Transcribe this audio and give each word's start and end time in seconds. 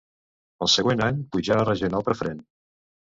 El 0.65 0.71
següent 0.75 1.03
any 1.09 1.21
pujà 1.35 1.59
a 1.61 1.67
regional 1.69 2.09
preferent. 2.09 2.43